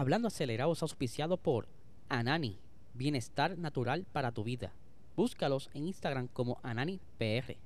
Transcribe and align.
Hablando 0.00 0.28
acelerado 0.28 0.72
es 0.72 0.80
auspiciado 0.80 1.36
por 1.36 1.68
Anani, 2.08 2.58
bienestar 2.94 3.58
natural 3.58 4.06
para 4.10 4.32
tu 4.32 4.42
vida. 4.44 4.72
Búscalos 5.14 5.68
en 5.74 5.88
Instagram 5.88 6.26
como 6.28 6.58
AnaniPR. 6.62 7.58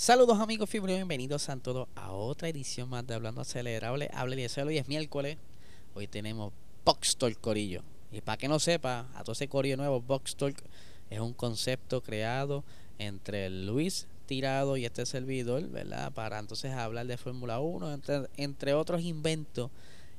Saludos 0.00 0.40
amigos 0.40 0.70
fibro, 0.70 0.94
bienvenidos 0.94 1.50
a 1.50 1.56
todos 1.58 1.86
a 1.94 2.12
otra 2.12 2.48
edición 2.48 2.88
más 2.88 3.06
de 3.06 3.12
Hablando 3.12 3.42
Acelerable. 3.42 4.08
Hable 4.14 4.34
de 4.34 4.62
hoy 4.62 4.78
es 4.78 4.88
miércoles. 4.88 5.36
Hoy 5.94 6.06
tenemos 6.06 6.54
Box 6.86 7.18
Talk 7.18 7.38
Corillo. 7.38 7.82
Y 8.10 8.22
para 8.22 8.38
que 8.38 8.48
no 8.48 8.58
sepa, 8.58 9.08
a 9.14 9.22
todo 9.24 9.32
ese 9.32 9.48
corillo 9.48 9.76
nuevo, 9.76 10.00
Box 10.00 10.36
Talk 10.36 10.56
es 11.10 11.20
un 11.20 11.34
concepto 11.34 12.02
creado 12.02 12.64
entre 12.98 13.50
Luis 13.50 14.06
Tirado 14.24 14.78
y 14.78 14.86
este 14.86 15.04
servidor, 15.04 15.68
¿verdad? 15.68 16.10
Para 16.14 16.38
entonces 16.38 16.72
hablar 16.72 17.06
de 17.06 17.18
Fórmula 17.18 17.60
1, 17.60 17.92
entre, 17.92 18.22
entre 18.38 18.72
otros 18.72 19.02
inventos. 19.02 19.70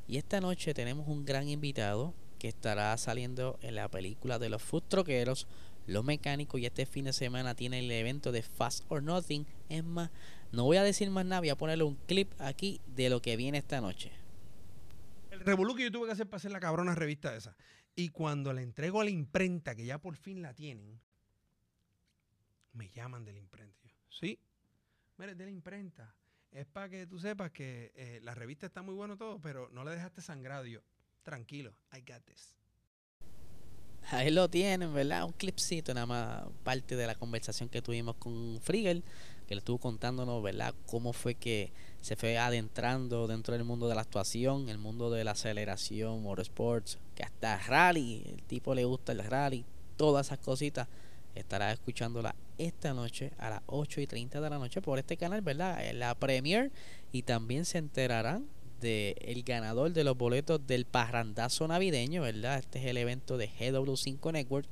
Y 0.08 0.18
esta 0.18 0.40
noche 0.42 0.76
tenemos 0.76 1.08
un 1.08 1.26
gran 1.26 1.50
invitado 1.50 2.14
que 2.38 2.50
estará 2.50 2.96
saliendo 2.98 3.58
en 3.64 3.74
la 3.74 3.88
película 3.88 4.38
de 4.38 4.50
los 4.50 4.62
food 4.62 4.84
troqueros 4.88 5.48
los 5.88 6.04
mecánicos 6.04 6.60
y 6.60 6.66
este 6.66 6.86
fin 6.86 7.06
de 7.06 7.14
semana 7.14 7.56
tiene 7.56 7.80
el 7.80 7.92
evento 7.92 8.32
de 8.32 8.42
Fast 8.42 8.86
or 8.90 9.04
Nothing. 9.04 9.46
Es 9.70 9.84
más, 9.84 10.10
no 10.52 10.64
voy 10.64 10.78
a 10.78 10.84
decir 10.84 11.10
más 11.10 11.26
nada, 11.26 11.42
voy 11.42 11.50
a 11.50 11.58
ponerle 11.58 11.84
un 11.84 11.96
clip 11.96 12.32
aquí 12.40 12.82
de 12.88 13.10
lo 13.10 13.22
que 13.22 13.38
viene 13.38 13.58
esta 13.58 13.82
noche. 13.82 14.12
El 15.30 15.40
revolú 15.42 15.76
que 15.76 15.84
yo 15.84 15.92
tuve 15.92 16.08
que 16.08 16.14
hacer 16.14 16.28
para 16.28 16.38
hacer 16.38 16.52
la 16.52 16.60
cabrona 16.60 16.94
revista 16.96 17.36
esa. 17.36 17.56
Y 17.96 18.10
cuando 18.10 18.54
la 18.54 18.62
entrego 18.62 19.02
a 19.02 19.04
la 19.04 19.10
imprenta, 19.10 19.76
que 19.76 19.86
ya 19.86 19.98
por 20.00 20.16
fin 20.16 20.42
la 20.42 20.54
tienen, 20.54 21.00
me 22.74 22.90
llaman 22.90 23.26
de 23.26 23.34
la 23.34 23.40
imprenta. 23.40 23.90
sí, 24.10 24.40
mire, 25.18 25.36
de 25.36 25.46
la 25.46 25.52
imprenta. 25.52 26.16
Es 26.52 26.66
para 26.66 26.90
que 26.90 27.08
tú 27.08 27.18
sepas 27.18 27.52
que 27.52 27.94
eh, 27.96 28.20
la 28.24 28.36
revista 28.36 28.66
está 28.66 28.82
muy 28.82 28.94
bueno 28.94 29.18
todo, 29.18 29.40
pero 29.40 29.70
no 29.70 29.84
le 29.86 29.92
dejaste 29.92 30.22
sangrado. 30.22 30.66
yo, 30.66 30.82
tranquilo, 31.24 31.74
I 31.94 32.02
got 32.02 32.24
this. 32.26 32.61
Ahí 34.14 34.30
lo 34.30 34.50
tienen, 34.50 34.94
¿verdad? 34.94 35.24
Un 35.24 35.32
clipcito, 35.32 35.94
nada 35.94 36.06
más 36.06 36.44
parte 36.66 36.98
de 36.98 37.08
la 37.08 37.16
conversación 37.16 37.70
que 37.70 37.82
tuvimos 37.82 38.18
con 38.18 38.60
Frigel, 38.62 39.04
que 39.48 39.56
le 39.56 39.60
estuvo 39.60 39.78
contándonos, 39.78 40.44
¿verdad? 40.44 40.76
Cómo 40.86 41.14
fue 41.14 41.36
que 41.36 41.72
se 42.02 42.18
fue 42.18 42.38
adentrando 42.38 43.26
dentro 43.28 43.54
del 43.54 43.64
mundo 43.64 43.88
de 43.88 43.96
la 43.96 44.02
actuación, 44.02 44.68
el 44.68 44.80
mundo 44.80 45.10
de 45.12 45.24
la 45.24 45.32
aceleración, 45.32 46.22
motorsports, 46.24 46.98
que 47.16 47.24
hasta 47.24 47.58
rally, 47.60 48.24
el 48.28 48.44
tipo 48.44 48.76
le 48.76 48.84
gusta 48.84 49.14
el 49.14 49.24
rally, 49.24 49.64
todas 49.96 50.28
esas 50.28 50.40
cositas. 50.40 50.90
Estará 51.34 51.72
escuchándola 51.72 52.36
esta 52.58 52.94
noche 52.94 53.32
a 53.38 53.50
las 53.50 53.62
8 53.68 54.02
y 54.02 54.08
30 54.08 54.42
de 54.42 54.50
la 54.50 54.60
noche 54.60 54.82
por 54.82 55.00
este 55.00 55.16
canal, 55.16 55.40
¿verdad? 55.40 55.82
La 55.94 56.16
premier 56.16 56.70
y 57.14 57.22
también 57.24 57.64
se 57.64 57.78
enterarán 57.78 58.46
el 58.84 59.44
ganador 59.44 59.94
de 59.94 60.04
los 60.04 60.18
boletos 60.18 60.66
del 60.66 60.86
parrandazo 60.86 61.68
navideño, 61.68 62.22
¿verdad? 62.22 62.60
Este 62.60 62.80
es 62.80 62.86
el 62.86 62.98
evento 62.98 63.38
de 63.38 63.50
GW5 63.50 64.32
Network 64.32 64.68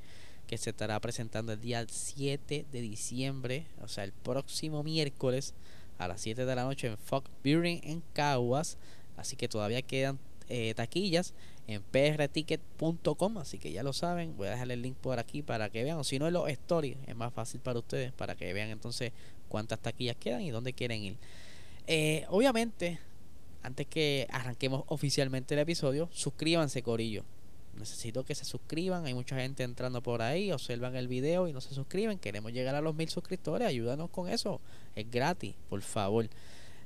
que 0.48 0.58
se 0.58 0.72
estará 0.72 1.00
presentando 1.00 1.54
el 1.54 1.62
día 1.62 1.86
7 1.88 2.66
de 2.72 2.82
diciembre, 2.82 3.68
o 3.82 3.88
sea, 3.88 4.04
el 4.04 4.12
próximo 4.12 4.82
miércoles 4.84 5.54
a 6.00 6.08
las 6.08 6.22
7 6.22 6.44
de 6.44 6.56
la 6.56 6.64
noche 6.64 6.88
en 6.88 6.98
Fox 6.98 7.30
Building 7.44 7.82
en 7.84 8.02
Caguas. 8.14 8.78
Así 9.16 9.36
que 9.36 9.48
todavía 9.48 9.84
quedan 9.84 10.18
eh, 10.48 10.74
taquillas 10.74 11.36
en 11.68 11.84
prticket.com, 11.84 13.38
así 13.38 13.60
que 13.60 13.72
ya 13.72 13.84
lo 13.84 13.94
saben. 13.94 14.36
Voy 14.38 14.48
a 14.48 14.52
dejar 14.52 14.72
el 14.72 14.82
link 14.82 14.96
por 14.96 15.20
aquí 15.20 15.44
para 15.44 15.70
que 15.70 15.84
vean, 15.84 16.00
o 16.00 16.04
si 16.04 16.18
no 16.18 16.26
en 16.26 16.34
los 16.34 16.50
stories, 16.50 16.98
es 17.06 17.16
más 17.16 17.32
fácil 17.32 17.60
para 17.60 17.78
ustedes, 17.78 18.12
para 18.12 18.34
que 18.36 18.52
vean 18.52 18.70
entonces 18.70 19.12
cuántas 19.50 19.78
taquillas 19.78 20.16
quedan 20.16 20.42
y 20.42 20.50
dónde 20.50 20.74
quieren 20.74 21.04
ir. 21.04 21.18
Eh, 21.86 22.26
obviamente, 22.30 22.98
antes 23.62 23.88
que 23.88 24.28
arranquemos 24.32 24.84
oficialmente 24.88 25.54
el 25.54 25.60
episodio, 25.60 26.10
suscríbanse, 26.12 26.82
Corillo. 26.82 27.24
Necesito 27.78 28.26
que 28.26 28.36
se 28.36 28.46
suscriban. 28.46 29.06
Hay 29.06 29.14
mucha 29.14 29.38
gente 29.38 29.64
entrando 29.64 30.02
por 30.02 30.22
ahí, 30.22 30.52
observan 30.52 30.96
el 30.96 31.08
video 31.08 31.48
y 31.48 31.54
no 31.54 31.62
se 31.62 31.74
suscriben. 31.74 32.20
Queremos 32.20 32.52
llegar 32.52 32.76
a 32.76 32.82
los 32.82 32.96
mil 32.96 33.10
suscriptores. 33.10 33.68
Ayúdanos 33.68 34.10
con 34.10 34.30
eso. 34.30 34.60
Es 34.96 35.10
gratis, 35.10 35.56
por 35.70 35.82
favor. 35.82 36.28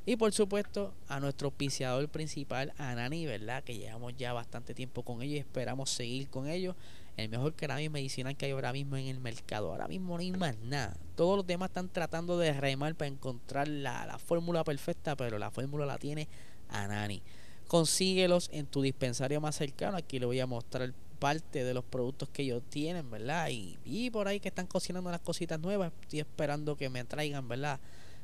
Y 0.06 0.18
por 0.18 0.34
supuesto, 0.34 0.94
a 1.08 1.20
nuestro 1.20 1.48
auspiciador 1.48 2.10
principal, 2.10 2.74
Anani, 2.78 3.26
¿verdad? 3.26 3.64
Que 3.64 3.78
llevamos 3.78 4.14
ya 4.18 4.34
bastante 4.34 4.74
tiempo 4.74 5.04
con 5.04 5.22
ellos 5.22 5.38
y 5.38 5.40
esperamos 5.40 5.90
seguir 5.90 6.30
con 6.30 6.48
ellos. 6.48 6.76
El 7.16 7.30
mejor 7.30 7.54
cannabis 7.54 7.90
medicinal 7.90 8.36
que 8.36 8.48
hay 8.48 8.52
ahora 8.52 8.74
mismo 8.74 8.98
en 8.98 9.08
el 9.08 9.20
mercado. 9.20 9.72
Ahora 9.72 9.88
mismo 9.88 10.16
no 10.16 10.20
hay 10.20 10.32
más 10.32 10.58
nada. 10.58 10.98
Todos 11.16 11.38
los 11.38 11.48
demás 11.48 11.70
están 11.70 11.88
tratando 11.88 12.38
de 12.38 12.52
remar 12.54 12.96
para 12.96 13.08
encontrar 13.08 13.68
la, 13.68 14.06
la 14.06 14.20
fórmula 14.20 14.64
perfecta, 14.64 15.16
pero 15.16 15.40
la 15.40 15.52
fórmula 15.52 15.86
la 15.86 15.98
tiene 15.98 16.28
Anani. 16.70 17.22
Consíguelos 17.68 18.50
en 18.52 18.66
tu 18.66 18.82
dispensario 18.82 19.42
más 19.42 19.56
cercano. 19.56 19.98
Aquí 19.98 20.20
le 20.20 20.26
voy 20.26 20.40
a 20.40 20.46
mostrar 20.46 20.94
parte 21.20 21.64
de 21.64 21.74
los 21.74 21.84
productos 21.84 22.30
que 22.30 22.44
ellos 22.44 22.62
tienen, 22.70 23.10
¿verdad? 23.10 23.50
Y 23.50 23.78
vi 23.86 24.10
por 24.10 24.28
ahí 24.28 24.40
que 24.40 24.50
están 24.50 24.68
cocinando 24.68 25.10
las 25.10 25.22
cositas 25.22 25.60
nuevas. 25.60 25.92
Estoy 26.02 26.20
esperando 26.20 26.76
que 26.76 26.90
me 26.90 27.04
traigan, 27.06 27.48
¿verdad? 27.48 27.80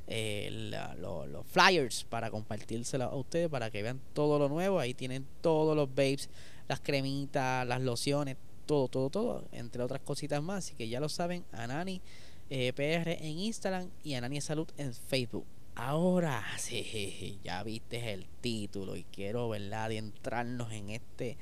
Eh, 0.08 0.72
los 1.00 1.46
flyers 1.48 2.04
para 2.04 2.32
compartírselos 2.32 3.12
a 3.12 3.16
ustedes 3.16 3.48
para 3.48 3.70
que 3.70 3.82
vean 3.82 4.02
todo 4.14 4.38
lo 4.40 4.50
nuevo. 4.50 4.80
Ahí 4.80 4.94
tienen 4.94 5.26
todos 5.42 5.76
los 5.76 5.88
babes, 5.90 6.30
las 6.68 6.80
cremitas, 6.80 7.66
las 7.66 7.82
lociones, 7.82 8.38
todo, 8.66 8.88
todo, 8.88 9.10
todo, 9.10 9.46
entre 9.52 9.82
otras 9.82 10.02
cositas 10.02 10.44
más. 10.44 10.66
Así 10.66 10.76
que 10.76 10.90
ya 10.90 11.00
lo 11.00 11.10
saben, 11.10 11.46
Anani 11.52 12.02
eh, 12.50 12.74
PR 12.74 13.12
en 13.12 13.38
Instagram 13.40 13.90
y 14.04 14.16
Anani 14.16 14.42
Salud 14.42 14.68
en 14.78 14.94
Facebook. 14.94 15.46
Ahora 15.82 16.44
sí, 16.58 17.40
ya 17.42 17.64
viste 17.64 18.12
el 18.12 18.26
título 18.42 18.98
y 18.98 19.04
quiero, 19.06 19.48
¿verdad?, 19.48 19.86
adentrarnos 19.86 20.74
en 20.74 20.90
este, 20.90 21.38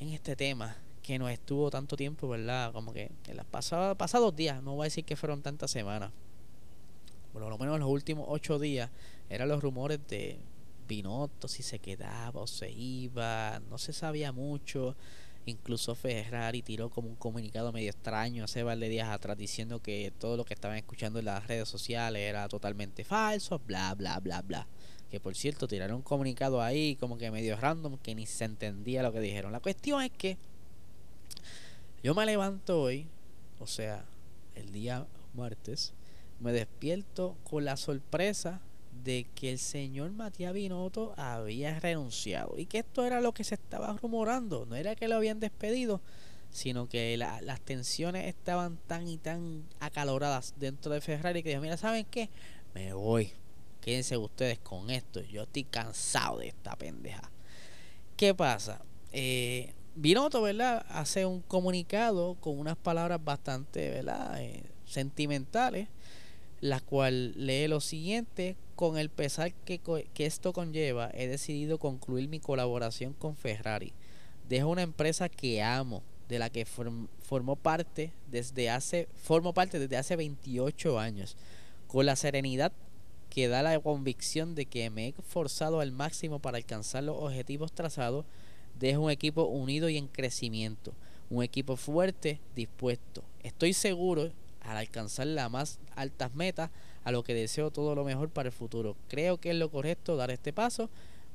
en 0.00 0.08
este 0.14 0.34
tema 0.34 0.76
que 1.02 1.18
nos 1.18 1.30
estuvo 1.30 1.70
tanto 1.70 1.94
tiempo, 1.94 2.26
¿verdad? 2.26 2.72
Como 2.72 2.94
que 2.94 3.10
en 3.26 3.36
los 3.36 3.44
pasados, 3.44 3.98
pasados 3.98 4.34
días, 4.34 4.62
no 4.62 4.76
voy 4.76 4.84
a 4.84 4.88
decir 4.88 5.04
que 5.04 5.14
fueron 5.14 5.42
tantas 5.42 5.70
semanas, 5.70 6.10
por 7.34 7.42
lo 7.42 7.58
menos 7.58 7.74
en 7.74 7.80
los 7.80 7.90
últimos 7.90 8.24
ocho 8.28 8.58
días, 8.58 8.90
eran 9.28 9.48
los 9.48 9.62
rumores 9.62 10.00
de 10.08 10.38
Binotto, 10.88 11.48
si 11.48 11.62
se 11.62 11.80
quedaba 11.80 12.40
o 12.40 12.46
se 12.46 12.70
iba, 12.70 13.60
no 13.68 13.76
se 13.76 13.92
sabía 13.92 14.32
mucho. 14.32 14.96
Incluso 15.46 15.94
Ferrari 15.94 16.62
tiró 16.62 16.90
como 16.90 17.08
un 17.08 17.16
comunicado 17.16 17.72
medio 17.72 17.90
extraño 17.90 18.44
hace 18.44 18.64
de 18.64 18.88
días 18.88 19.08
atrás 19.08 19.36
diciendo 19.38 19.80
que 19.80 20.12
todo 20.18 20.36
lo 20.36 20.44
que 20.44 20.54
estaban 20.54 20.76
escuchando 20.76 21.18
en 21.18 21.24
las 21.24 21.46
redes 21.46 21.68
sociales 21.68 22.22
era 22.22 22.48
totalmente 22.48 23.04
falso, 23.04 23.60
bla, 23.66 23.94
bla, 23.94 24.20
bla, 24.20 24.42
bla. 24.42 24.66
Que 25.10 25.20
por 25.20 25.34
cierto, 25.34 25.66
tiraron 25.66 25.96
un 25.96 26.02
comunicado 26.02 26.60
ahí 26.60 26.96
como 26.96 27.16
que 27.16 27.30
medio 27.30 27.56
random 27.56 27.96
que 27.98 28.14
ni 28.14 28.26
se 28.26 28.44
entendía 28.44 29.02
lo 29.02 29.12
que 29.12 29.20
dijeron. 29.20 29.52
La 29.52 29.60
cuestión 29.60 30.02
es 30.02 30.10
que 30.10 30.36
yo 32.02 32.14
me 32.14 32.26
levanto 32.26 32.82
hoy, 32.82 33.08
o 33.58 33.66
sea, 33.66 34.04
el 34.54 34.70
día 34.70 35.06
martes, 35.34 35.94
me 36.40 36.52
despierto 36.52 37.36
con 37.44 37.64
la 37.64 37.76
sorpresa 37.76 38.60
de 39.04 39.26
que 39.34 39.52
el 39.52 39.58
señor 39.58 40.10
Matías 40.12 40.52
Binotto 40.52 41.14
había 41.16 41.78
renunciado 41.80 42.58
y 42.58 42.66
que 42.66 42.78
esto 42.78 43.04
era 43.04 43.20
lo 43.20 43.32
que 43.32 43.44
se 43.44 43.54
estaba 43.54 43.96
rumorando, 44.00 44.66
no 44.66 44.76
era 44.76 44.94
que 44.94 45.08
lo 45.08 45.16
habían 45.16 45.40
despedido, 45.40 46.00
sino 46.50 46.88
que 46.88 47.16
las 47.16 47.60
tensiones 47.60 48.26
estaban 48.26 48.78
tan 48.86 49.08
y 49.08 49.18
tan 49.18 49.64
acaloradas 49.80 50.54
dentro 50.58 50.92
de 50.92 51.00
Ferrari 51.00 51.42
que 51.42 51.50
dijo, 51.50 51.60
mira, 51.60 51.76
¿saben 51.76 52.06
qué? 52.10 52.30
Me 52.74 52.92
voy, 52.92 53.32
quédense 53.80 54.16
ustedes 54.16 54.58
con 54.58 54.90
esto, 54.90 55.20
yo 55.22 55.42
estoy 55.42 55.64
cansado 55.64 56.38
de 56.38 56.48
esta 56.48 56.76
pendeja. 56.76 57.30
¿Qué 58.16 58.34
pasa? 58.34 58.80
Eh, 59.12 59.72
Binotto, 59.94 60.42
¿verdad? 60.42 60.84
Hace 60.88 61.26
un 61.26 61.40
comunicado 61.42 62.36
con 62.40 62.58
unas 62.58 62.76
palabras 62.76 63.22
bastante, 63.22 63.90
¿verdad? 63.90 64.42
Eh, 64.42 64.62
sentimentales 64.86 65.88
la 66.60 66.80
cual 66.80 67.34
lee 67.36 67.68
lo 67.68 67.80
siguiente, 67.80 68.56
con 68.78 68.96
el 68.96 69.10
pesar 69.10 69.52
que, 69.64 69.80
esto 70.18 70.52
conlleva, 70.52 71.10
he 71.12 71.26
decidido 71.26 71.78
concluir 71.78 72.28
mi 72.28 72.38
colaboración 72.38 73.12
con 73.12 73.34
Ferrari. 73.34 73.92
Dejo 74.48 74.68
una 74.68 74.82
empresa 74.82 75.28
que 75.28 75.60
amo, 75.64 76.04
de 76.28 76.38
la 76.38 76.48
que 76.48 76.64
formó 76.64 77.56
parte 77.56 78.12
desde 78.30 78.70
hace, 78.70 79.08
formo 79.16 79.52
parte 79.52 79.80
desde 79.80 79.96
hace 79.96 80.14
28 80.14 80.96
años, 81.00 81.36
con 81.88 82.06
la 82.06 82.14
serenidad 82.14 82.70
que 83.30 83.48
da 83.48 83.64
la 83.64 83.80
convicción 83.80 84.54
de 84.54 84.66
que 84.66 84.90
me 84.90 85.08
he 85.08 85.12
forzado 85.12 85.80
al 85.80 85.90
máximo 85.90 86.38
para 86.38 86.58
alcanzar 86.58 87.02
los 87.02 87.16
objetivos 87.20 87.72
trazados, 87.72 88.26
dejo 88.78 89.00
un 89.00 89.10
equipo 89.10 89.42
unido 89.46 89.88
y 89.88 89.96
en 89.96 90.06
crecimiento, 90.06 90.94
un 91.30 91.42
equipo 91.42 91.74
fuerte, 91.74 92.38
dispuesto. 92.54 93.24
Estoy 93.42 93.72
seguro 93.72 94.30
al 94.68 94.76
alcanzar 94.76 95.26
las 95.26 95.50
más 95.50 95.80
altas 95.96 96.34
metas, 96.34 96.70
a 97.04 97.12
lo 97.12 97.22
que 97.24 97.34
deseo 97.34 97.70
todo 97.70 97.94
lo 97.94 98.04
mejor 98.04 98.28
para 98.30 98.48
el 98.48 98.52
futuro. 98.52 98.96
Creo 99.08 99.38
que 99.38 99.50
es 99.50 99.56
lo 99.56 99.70
correcto 99.70 100.16
dar 100.16 100.30
este 100.30 100.52
paso, 100.52 100.90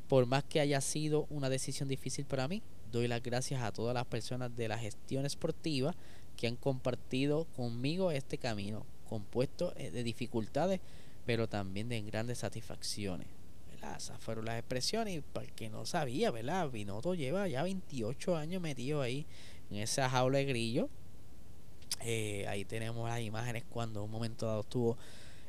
por 0.08 0.26
más 0.26 0.44
que 0.44 0.60
haya 0.60 0.82
sido 0.82 1.26
una 1.30 1.50
decisión 1.50 1.90
difícil 1.90 2.26
para 2.26 2.48
mí. 2.48 2.62
Doy 2.92 3.08
las 3.08 3.24
gracias 3.24 3.62
a 3.62 3.72
todas 3.72 3.94
las 3.94 4.06
personas 4.06 4.56
de 4.56 4.68
la 4.68 4.78
gestión 4.78 5.26
esportiva 5.26 5.96
que 6.38 6.48
han 6.48 6.56
compartido 6.56 7.46
conmigo 7.56 8.12
este 8.12 8.38
camino, 8.38 8.86
compuesto 9.10 9.74
eh, 9.76 9.92
de 9.92 10.04
dificultades, 10.04 10.80
pero 11.26 11.48
también 11.48 11.90
de 11.90 12.02
grandes 12.02 12.40
satisfacciones. 12.40 13.28
Esas 13.98 14.18
fueron 14.20 14.46
las 14.46 14.58
expresiones. 14.58 15.18
Y 15.18 15.22
para 15.22 15.46
el 15.46 15.52
que 15.54 15.70
no 15.70 15.86
sabía, 15.86 16.32
¿verdad? 16.32 16.70
Vinoto 16.70 17.16
lleva 17.16 17.48
ya 17.48 17.64
28 17.64 18.38
años 18.38 18.62
metido 18.62 19.02
ahí 19.02 19.26
en 19.70 19.78
esa 19.78 20.10
jaula 20.10 20.40
de 20.40 20.46
grillo. 20.46 20.90
Eh, 22.02 22.46
ahí 22.48 22.66
tenemos 22.66 23.08
las 23.08 23.22
imágenes 23.22 23.64
cuando 23.70 24.04
un 24.04 24.12
momento 24.12 24.46
dado 24.46 24.62
estuvo 24.62 24.98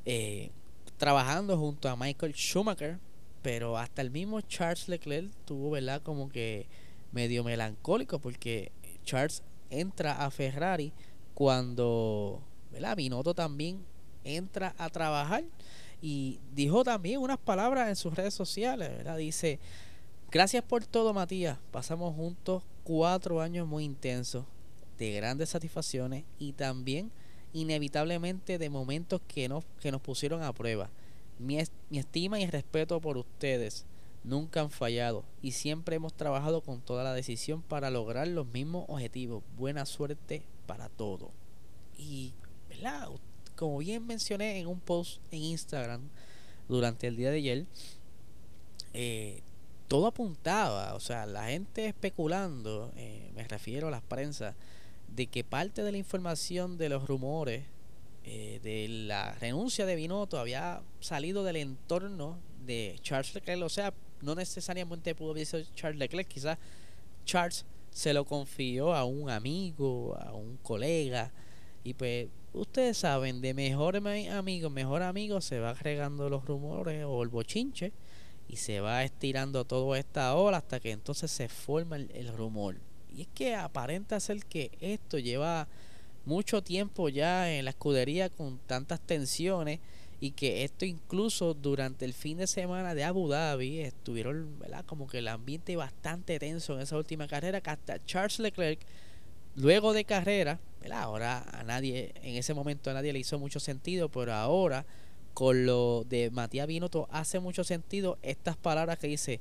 eh, 0.04 0.50
trabajando 0.96 1.56
junto 1.58 1.88
a 1.88 1.96
Michael 1.96 2.34
Schumacher. 2.34 2.98
Pero 3.42 3.76
hasta 3.76 4.00
el 4.00 4.10
mismo 4.10 4.40
Charles 4.40 4.88
Leclerc 4.88 5.30
tuvo, 5.44 5.70
¿verdad? 5.70 6.00
Como 6.02 6.30
que 6.30 6.66
medio 7.12 7.44
melancólico 7.44 8.18
porque 8.18 8.72
Charles 9.04 9.42
entra 9.70 10.24
a 10.24 10.30
Ferrari 10.30 10.92
cuando, 11.34 12.40
¿verdad? 12.72 12.96
Binotto 12.96 13.34
también 13.34 13.84
entra 14.24 14.74
a 14.78 14.88
trabajar 14.88 15.44
y 16.00 16.40
dijo 16.54 16.84
también 16.84 17.20
unas 17.20 17.38
palabras 17.38 17.88
en 17.88 17.96
sus 17.96 18.14
redes 18.14 18.34
sociales, 18.34 18.88
¿verdad? 18.90 19.16
Dice, 19.16 19.58
gracias 20.30 20.62
por 20.64 20.84
todo 20.84 21.12
Matías, 21.12 21.58
pasamos 21.70 22.14
juntos 22.14 22.62
cuatro 22.82 23.40
años 23.40 23.66
muy 23.66 23.84
intensos, 23.84 24.44
de 24.98 25.12
grandes 25.12 25.50
satisfacciones 25.50 26.24
y 26.38 26.52
también 26.52 27.10
inevitablemente 27.52 28.58
de 28.58 28.70
momentos 28.70 29.20
que 29.28 29.48
nos, 29.48 29.64
que 29.80 29.92
nos 29.92 30.00
pusieron 30.00 30.42
a 30.42 30.52
prueba. 30.52 30.90
Mi, 31.38 31.58
mi 31.90 31.98
estima 31.98 32.38
y 32.40 32.46
respeto 32.46 33.00
por 33.00 33.16
ustedes 33.16 33.86
nunca 34.22 34.60
han 34.60 34.70
fallado 34.70 35.24
y 35.42 35.52
siempre 35.52 35.96
hemos 35.96 36.14
trabajado 36.14 36.62
con 36.62 36.80
toda 36.80 37.04
la 37.04 37.12
decisión 37.12 37.62
para 37.62 37.90
lograr 37.90 38.26
los 38.28 38.46
mismos 38.46 38.84
objetivos. 38.88 39.42
Buena 39.56 39.86
suerte 39.86 40.42
para 40.66 40.88
todo. 40.88 41.30
Y, 41.96 42.32
¿verdad? 42.68 43.08
como 43.56 43.78
bien 43.78 44.06
mencioné 44.06 44.58
en 44.58 44.66
un 44.66 44.80
post 44.80 45.20
en 45.30 45.42
Instagram 45.42 46.00
durante 46.68 47.06
el 47.06 47.16
día 47.16 47.30
de 47.30 47.36
ayer, 47.38 47.66
eh, 48.92 49.42
todo 49.88 50.06
apuntaba, 50.06 50.94
o 50.94 51.00
sea, 51.00 51.26
la 51.26 51.48
gente 51.48 51.86
especulando, 51.86 52.90
eh, 52.96 53.30
me 53.34 53.46
refiero 53.46 53.88
a 53.88 53.90
las 53.90 54.02
prensas, 54.02 54.54
de 55.08 55.26
que 55.26 55.44
parte 55.44 55.82
de 55.82 55.92
la 55.92 55.98
información 55.98 56.76
de 56.78 56.88
los 56.88 57.06
rumores 57.06 57.64
eh, 58.24 58.60
de 58.62 58.88
la 58.88 59.34
renuncia 59.34 59.84
de 59.84 59.96
Binotto 59.96 60.38
había 60.38 60.82
salido 61.00 61.44
del 61.44 61.56
entorno 61.56 62.38
de 62.64 62.98
Charles 63.02 63.34
Leclerc, 63.34 63.62
o 63.62 63.68
sea, 63.68 63.92
no 64.22 64.34
necesariamente 64.34 65.14
pudo 65.14 65.32
haber 65.32 65.44
sido 65.44 65.62
Charles 65.74 65.98
Leclerc, 65.98 66.26
quizás 66.26 66.58
Charles 67.26 67.66
se 67.90 68.14
lo 68.14 68.24
confió 68.24 68.94
a 68.94 69.04
un 69.04 69.28
amigo, 69.28 70.16
a 70.18 70.32
un 70.32 70.56
colega, 70.56 71.32
y 71.84 71.92
pues 71.92 72.28
ustedes 72.54 72.96
saben, 72.96 73.42
de 73.42 73.52
mejor 73.52 73.96
amigo, 73.96 74.70
mejor 74.70 75.02
amigo 75.02 75.40
se 75.40 75.58
va 75.58 75.70
agregando 75.70 76.30
los 76.30 76.46
rumores 76.46 77.04
o 77.06 77.22
el 77.22 77.28
bochinche 77.28 77.92
y 78.48 78.56
se 78.56 78.80
va 78.80 79.04
estirando 79.04 79.64
toda 79.64 79.98
esta 79.98 80.34
ola 80.34 80.58
hasta 80.58 80.80
que 80.80 80.92
entonces 80.92 81.30
se 81.30 81.48
forma 81.48 81.96
el, 81.96 82.28
rumor. 82.36 82.76
Y 83.16 83.22
es 83.22 83.28
que 83.34 83.54
aparenta 83.54 84.18
ser 84.20 84.44
que 84.44 84.70
esto 84.80 85.18
lleva 85.18 85.68
mucho 86.24 86.62
tiempo 86.62 87.08
ya 87.08 87.52
en 87.52 87.64
la 87.64 87.70
escudería 87.70 88.30
con 88.30 88.58
tantas 88.66 89.00
tensiones 89.00 89.80
y 90.20 90.30
que 90.30 90.64
esto 90.64 90.84
incluso 90.84 91.54
durante 91.54 92.04
el 92.04 92.14
fin 92.14 92.38
de 92.38 92.46
semana 92.46 92.94
de 92.94 93.04
Abu 93.04 93.28
Dhabi 93.28 93.80
estuvieron 93.80 94.56
como 94.86 95.06
que 95.06 95.18
el 95.18 95.28
ambiente 95.28 95.76
bastante 95.76 96.38
tenso 96.38 96.74
en 96.74 96.80
esa 96.80 96.96
última 96.96 97.28
carrera 97.28 97.60
que 97.60 97.70
hasta 97.70 98.04
Charles 98.04 98.38
Leclerc 98.38 98.80
luego 99.54 99.92
de 99.92 100.04
carrera 100.04 100.58
Ahora 100.92 101.44
a 101.52 101.62
nadie, 101.62 102.12
en 102.22 102.36
ese 102.36 102.54
momento 102.54 102.90
a 102.90 102.94
nadie 102.94 103.12
le 103.12 103.18
hizo 103.18 103.38
mucho 103.38 103.60
sentido, 103.60 104.08
pero 104.08 104.34
ahora 104.34 104.84
con 105.32 105.66
lo 105.66 106.04
de 106.08 106.30
Matías 106.30 106.66
Binotto 106.66 107.08
hace 107.10 107.40
mucho 107.40 107.64
sentido 107.64 108.18
estas 108.22 108.56
palabras 108.56 108.98
que 108.98 109.08
dice, 109.08 109.40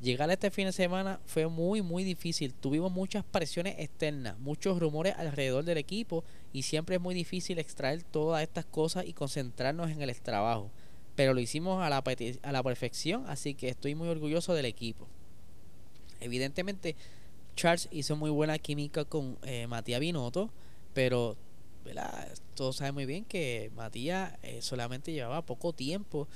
llegar 0.00 0.28
a 0.30 0.34
este 0.34 0.50
fin 0.50 0.66
de 0.66 0.72
semana 0.72 1.20
fue 1.26 1.46
muy 1.48 1.82
muy 1.82 2.04
difícil, 2.04 2.52
tuvimos 2.54 2.92
muchas 2.92 3.24
presiones 3.24 3.76
externas, 3.78 4.38
muchos 4.38 4.78
rumores 4.78 5.14
alrededor 5.16 5.64
del 5.64 5.78
equipo 5.78 6.24
y 6.52 6.62
siempre 6.62 6.96
es 6.96 7.02
muy 7.02 7.14
difícil 7.14 7.58
extraer 7.58 8.02
todas 8.02 8.42
estas 8.42 8.64
cosas 8.64 9.06
y 9.06 9.12
concentrarnos 9.12 9.90
en 9.90 10.02
el 10.02 10.20
trabajo, 10.20 10.70
pero 11.14 11.34
lo 11.34 11.40
hicimos 11.40 11.82
a 11.82 11.88
la, 11.88 12.02
a 12.42 12.52
la 12.52 12.62
perfección, 12.62 13.24
así 13.26 13.54
que 13.54 13.68
estoy 13.68 13.94
muy 13.94 14.08
orgulloso 14.08 14.54
del 14.54 14.66
equipo. 14.66 15.06
Evidentemente, 16.20 16.96
Charles 17.56 17.88
hizo 17.90 18.16
muy 18.16 18.30
buena 18.30 18.58
química 18.58 19.04
con 19.04 19.38
eh, 19.42 19.66
Matías 19.66 20.00
Binotto 20.00 20.50
pero, 20.96 21.36
¿verdad? 21.84 22.26
Todos 22.54 22.76
saben 22.76 22.94
muy 22.94 23.04
bien 23.04 23.26
que 23.26 23.70
Matías 23.76 24.32
eh, 24.42 24.62
solamente 24.62 25.12
llevaba 25.12 25.44
poco 25.44 25.74
tiempo 25.74 26.26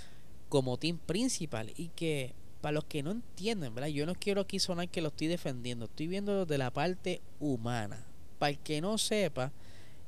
como 0.51 0.77
team 0.77 0.99
principal 0.99 1.73
y 1.79 1.89
que 1.89 2.35
para 2.61 2.73
los 2.73 2.85
que 2.85 3.03
no 3.03 3.11
entienden, 3.11 3.75
¿verdad? 3.75 3.89
Yo 3.89 4.07
no 4.07 4.15
quiero 4.15 4.43
aquí 4.43 4.59
sonar 4.59 4.89
que 4.89 5.01
lo 5.01 5.09
estoy 5.09 5.27
defendiendo, 5.27 5.87
estoy 5.87 6.07
viendo 6.07 6.47
de 6.47 6.59
la 6.59 6.71
parte 6.71 7.21
humana. 7.39 8.07
Para 8.39 8.51
el 8.51 8.59
que 8.59 8.81
no 8.81 8.99
sepa, 8.99 9.53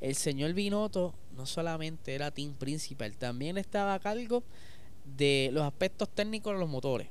el 0.01 0.15
señor 0.15 0.53
Binotto 0.53 1.15
no 1.37 1.47
solamente 1.47 2.15
era 2.15 2.31
team 2.31 2.55
principal, 2.55 3.17
también 3.17 3.57
estaba 3.59 3.95
a 3.95 4.01
cargo 4.01 4.43
de 5.17 5.51
los 5.53 5.65
aspectos 5.65 6.09
técnicos 6.09 6.53
de 6.55 6.61
los 6.61 6.69
motores, 6.69 7.09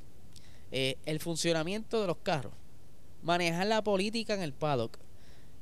eh, 0.72 0.98
el 1.06 1.20
funcionamiento 1.20 2.02
de 2.02 2.08
los 2.08 2.18
carros, 2.18 2.54
manejar 3.24 3.68
la 3.68 3.84
política 3.84 4.34
en 4.34 4.42
el 4.42 4.54
paddock, 4.54 4.98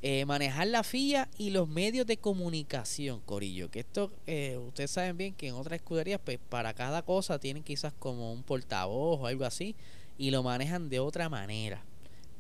eh, 0.02 0.24
manejar 0.26 0.68
la 0.68 0.84
FIA 0.84 1.28
y 1.38 1.50
los 1.50 1.68
medios 1.68 2.08
de 2.08 2.16
comunicación, 2.16 3.20
Corillo. 3.26 3.70
Que 3.70 3.82
esto, 3.82 4.12
eh, 4.28 4.58
ustedes 4.58 4.92
saben 4.92 5.18
bien 5.18 5.34
que 5.34 5.50
en 5.50 5.56
otras 5.56 5.80
escuderías, 5.82 6.22
pues 6.24 6.40
para 6.50 6.74
cada 6.74 7.02
cosa 7.02 7.38
tienen 7.38 7.64
quizás 7.64 7.92
como 8.00 8.32
un 8.32 8.44
portavoz 8.44 9.20
o 9.20 9.28
algo 9.28 9.44
así 9.44 9.76
y 10.18 10.32
lo 10.32 10.42
manejan 10.42 10.88
de 10.88 11.02
otra 11.02 11.28
manera. 11.28 11.84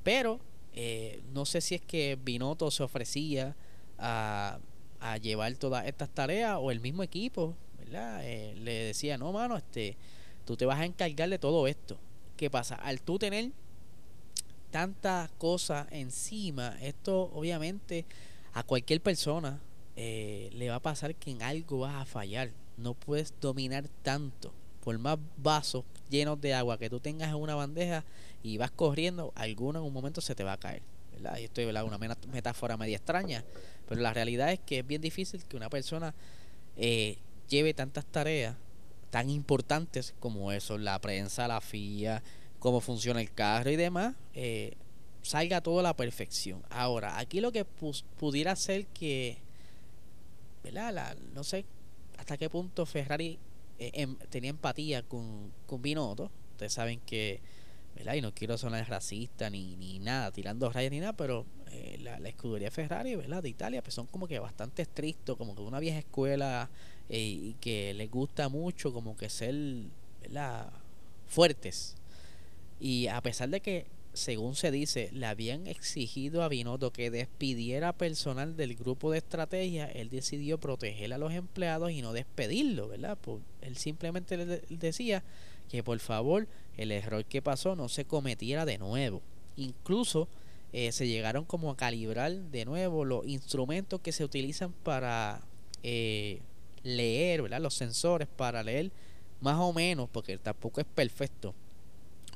Pero 0.04 0.40
eh, 0.74 1.22
no 1.34 1.46
sé 1.46 1.60
si 1.60 1.76
es 1.76 1.82
que 1.82 2.18
Binotto 2.24 2.72
se 2.72 2.82
ofrecía 2.84 3.58
a, 3.98 4.60
a, 5.02 5.18
llevar 5.18 5.54
todas 5.56 5.86
estas 5.86 6.10
tareas 6.10 6.58
o 6.62 6.72
el 6.72 6.80
mismo 6.80 7.04
equipo, 7.04 7.56
¿verdad? 7.78 8.22
le 8.22 8.72
decía, 8.72 9.18
no, 9.18 9.34
mano, 9.34 9.58
este, 9.58 9.98
tú 10.46 10.56
te 10.56 10.66
vas 10.66 10.80
a 10.80 10.86
encargar 10.86 11.30
de 11.30 11.40
todo 11.40 11.68
esto. 11.68 11.98
¿Qué 12.38 12.50
pasa? 12.50 12.76
Al 12.76 13.02
tú 13.02 13.20
tener 13.20 13.52
tantas 14.72 15.30
cosas 15.38 15.88
encima, 15.92 16.78
esto 16.82 17.32
obviamente 17.34 18.06
a 18.54 18.64
cualquier 18.64 19.02
persona 19.02 19.60
eh, 19.96 20.50
le 20.54 20.70
va 20.70 20.76
a 20.76 20.82
pasar 20.82 21.16
que 21.16 21.32
en 21.32 21.42
algo 21.44 21.80
vas 21.80 21.96
a 21.96 22.06
fallar. 22.06 22.52
No 22.78 22.94
puedes 22.94 23.34
dominar 23.42 23.88
tanto. 24.04 24.54
Por 24.84 24.98
más 24.98 25.20
vasos 25.38 25.84
llenos 26.10 26.40
de 26.40 26.54
agua 26.54 26.78
que 26.78 26.90
tú 26.90 27.00
tengas 27.00 27.30
en 27.30 27.36
una 27.36 27.56
bandeja 27.56 28.06
y 28.42 28.58
vas 28.58 28.72
corriendo, 28.72 29.34
alguno 29.36 29.80
en 29.80 29.86
un 29.86 29.94
momento 29.94 30.22
se 30.22 30.36
te 30.36 30.44
va 30.44 30.54
a 30.54 30.58
caer. 30.58 30.82
¿verdad? 31.12 31.38
Y 31.38 31.44
esto 31.44 31.62
es 31.62 31.84
una 31.84 31.98
metáfora 31.98 32.78
media 32.78 32.96
extraña, 32.96 33.44
pero 33.88 34.00
la 34.00 34.14
realidad 34.14 34.54
es 34.54 34.60
que 34.60 34.80
es 34.80 34.88
bien 34.88 35.02
difícil 35.02 35.44
que 35.44 35.58
una 35.58 35.70
persona 35.70 36.14
eh, 36.78 37.18
lleve 37.50 37.74
tantas 37.74 38.06
tareas 38.06 38.56
tan 39.10 39.30
importantes 39.30 40.14
como 40.20 40.52
eso, 40.52 40.78
la 40.78 41.00
prensa, 41.00 41.48
la 41.48 41.60
FIA, 41.60 42.24
cómo 42.60 42.82
funciona 42.82 43.22
el 43.22 43.32
carro 43.32 43.72
y 43.72 43.76
demás, 43.76 44.16
eh, 44.34 44.74
salga 45.22 45.62
todo 45.62 45.80
a 45.80 45.84
la 45.84 45.96
perfección. 45.96 46.62
Ahora, 46.70 47.18
aquí 47.18 47.42
lo 47.42 47.52
que 47.52 47.66
pudiera 47.66 48.56
ser 48.56 48.86
que, 48.88 49.38
¿verdad? 50.64 51.18
no 51.34 51.44
sé 51.44 51.66
hasta 52.18 52.38
qué 52.38 52.50
punto 52.50 52.86
Ferrari 52.86 53.40
eh, 53.80 53.92
em, 53.94 54.16
tenía 54.30 54.50
empatía 54.50 55.04
con, 55.04 55.52
con 55.66 55.82
Binotto. 55.82 56.30
Ustedes 56.52 56.74
saben 56.74 57.00
que, 57.06 57.40
¿verdad? 57.96 58.16
Y 58.16 58.22
no 58.22 58.34
quiero 58.34 58.58
sonar 58.58 58.88
racista 58.90 59.50
ni, 59.50 59.78
ni 59.78 60.00
nada, 60.00 60.32
tirando 60.32 60.70
rayas 60.70 60.92
ni 60.92 61.00
nada, 61.00 61.14
pero 61.14 61.46
eh, 61.72 61.98
la, 62.02 62.18
escudería 62.28 62.72
Ferrari, 62.72 63.16
¿verdad? 63.16 63.42
De 63.42 63.50
Italia, 63.50 63.82
pues 63.82 63.94
son 63.94 64.08
como 64.08 64.28
que 64.28 64.38
bastante 64.40 64.82
estrictos, 64.82 65.38
como 65.38 65.56
que 65.56 65.62
una 65.62 65.80
vieja 65.80 66.00
escuela 66.00 66.70
y 67.08 67.54
que 67.54 67.94
les 67.96 68.12
gusta 68.12 68.50
mucho 68.50 68.94
como 68.94 69.16
que 69.18 69.30
ser, 69.30 69.56
¿verdad? 70.22 70.70
Fuertes 71.28 71.96
y 72.80 73.08
a 73.08 73.22
pesar 73.22 73.50
de 73.50 73.60
que, 73.62 73.86
según 74.14 74.56
se 74.56 74.72
dice, 74.72 75.10
le 75.14 75.26
habían 75.26 75.68
exigido 75.68 76.44
a 76.44 76.48
Binotto 76.48 76.92
que 76.92 77.12
despidiera 77.12 77.94
personal 77.94 78.56
del 78.56 78.76
grupo 78.76 79.12
de 79.12 79.20
estrategia, 79.20 79.86
él 79.88 80.10
decidió 80.10 80.60
proteger 80.60 81.14
a 81.14 81.18
los 81.18 81.34
empleados 81.34 81.92
y 81.92 82.02
no 82.02 82.14
despedirlo, 82.14 82.88
¿verdad? 82.88 83.18
Pues, 83.22 83.40
él 83.62 83.78
simplemente 83.78 84.38
le 84.38 84.62
decía 84.70 85.24
que 85.70 85.84
por 85.84 86.00
favor 86.00 86.48
el 86.78 86.92
error 86.92 87.24
que 87.26 87.42
pasó 87.42 87.76
no 87.76 87.90
se 87.90 88.06
cometiera 88.06 88.66
de 88.66 88.78
nuevo. 88.78 89.22
Incluso 89.58 90.28
eh, 90.72 90.92
se 90.92 91.08
llegaron 91.08 91.46
como 91.46 91.72
a 91.72 91.78
calibrar 91.78 92.32
de 92.32 92.66
nuevo 92.66 93.04
los 93.04 93.26
instrumentos 93.28 94.02
que 94.02 94.12
se 94.12 94.24
utilizan 94.24 94.72
para 94.72 95.42
eh, 95.84 96.42
leer, 96.84 97.42
¿verdad? 97.42 97.62
Los 97.62 97.74
sensores 97.74 98.28
para 98.28 98.64
leer 98.64 98.92
más 99.42 99.58
o 99.58 99.74
menos, 99.74 100.10
porque 100.10 100.38
tampoco 100.38 100.82
es 100.82 100.88
perfecto, 100.88 101.54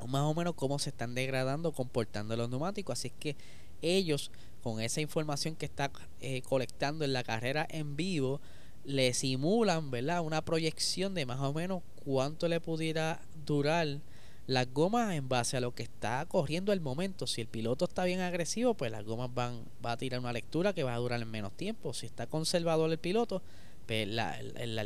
más 0.07 0.23
o 0.23 0.33
menos 0.33 0.55
cómo 0.55 0.79
se 0.79 0.89
están 0.89 1.15
degradando, 1.15 1.71
comportando 1.71 2.35
los 2.35 2.49
neumáticos. 2.49 2.99
Así 2.99 3.09
es 3.09 3.13
que 3.19 3.35
ellos, 3.81 4.31
con 4.61 4.79
esa 4.81 5.01
información 5.01 5.55
que 5.55 5.65
está 5.65 5.91
eh, 6.21 6.41
colectando 6.41 7.05
en 7.05 7.13
la 7.13 7.23
carrera 7.23 7.67
en 7.69 7.95
vivo, 7.95 8.39
le 8.85 9.13
simulan, 9.13 9.91
¿verdad? 9.91 10.21
Una 10.21 10.43
proyección 10.43 11.13
de 11.13 11.25
más 11.25 11.39
o 11.39 11.53
menos 11.53 11.83
cuánto 12.03 12.47
le 12.47 12.59
pudiera 12.59 13.21
durar 13.45 13.99
las 14.45 14.73
gomas 14.73 15.13
en 15.13 15.29
base 15.29 15.55
a 15.55 15.61
lo 15.61 15.73
que 15.73 15.83
está 15.83 16.25
corriendo 16.25 16.73
el 16.73 16.81
momento. 16.81 17.27
Si 17.27 17.39
el 17.39 17.47
piloto 17.47 17.85
está 17.85 18.03
bien 18.03 18.19
agresivo, 18.19 18.73
pues 18.73 18.91
las 18.91 19.05
gomas 19.05 19.33
van 19.33 19.63
va 19.85 19.93
a 19.93 19.97
tirar 19.97 20.19
una 20.19 20.33
lectura 20.33 20.73
que 20.73 20.83
va 20.83 20.93
a 20.93 20.97
durar 20.97 21.21
en 21.21 21.31
menos 21.31 21.53
tiempo. 21.53 21.93
Si 21.93 22.05
está 22.05 22.27
conservador 22.27 22.91
el 22.91 22.97
piloto, 22.97 23.41
pues 23.85 24.07
la, 24.07 24.41
la, 24.41 24.85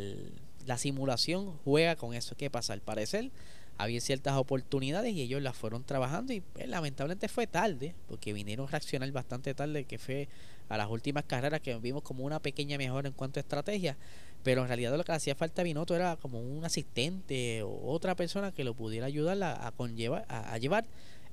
la 0.66 0.78
simulación 0.78 1.58
juega 1.64 1.96
con 1.96 2.14
eso. 2.14 2.36
¿Qué 2.36 2.52
pasa? 2.52 2.74
Al 2.74 2.82
parecer 2.82 3.32
había 3.78 4.02
ciertas 4.02 4.36
oportunidades 4.36 5.14
y 5.14 5.22
ellos 5.22 5.42
las 5.42 5.56
fueron 5.56 5.84
trabajando 5.84 6.34
y 6.34 6.42
pues, 6.42 6.68
lamentablemente 6.68 7.28
fue 7.28 7.48
tarde, 7.48 7.96
porque 8.08 8.34
vinieron 8.34 8.68
a 8.68 8.72
reaccionar 8.72 9.12
bastante 9.12 9.54
tarde, 9.54 9.86
que 9.86 9.98
fue 9.98 10.28
a 10.70 10.78
las 10.78 10.90
últimas 10.90 11.24
carreras 11.26 11.62
que 11.62 11.76
vimos 11.78 12.04
como 12.04 12.24
una 12.24 12.42
pequeña 12.42 12.78
mejora 12.78 13.08
en 13.08 13.14
cuanto 13.14 13.40
a 13.40 13.42
estrategia, 13.42 13.98
pero 14.44 14.62
en 14.62 14.68
realidad 14.68 14.96
lo 14.98 15.04
que 15.04 15.12
hacía 15.12 15.36
falta 15.36 15.62
a 15.62 15.64
Binotto 15.64 15.96
era 15.96 16.18
como 16.18 16.40
un 16.40 16.66
asistente 16.66 17.62
o 17.64 17.92
otra 17.92 18.16
persona 18.16 18.52
que 18.52 18.64
lo 18.64 18.74
pudiera 18.74 19.06
ayudar 19.06 19.42
a, 19.44 19.72
conllevar, 19.72 20.26
a, 20.28 20.58
llevar 20.58 20.86